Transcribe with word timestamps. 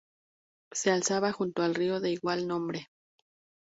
Se 0.71 0.89
alzaba 0.89 1.31
junto 1.31 1.61
al 1.61 1.75
río 1.75 1.99
de 1.99 2.09
igual 2.09 2.47
nombre. 2.47 2.87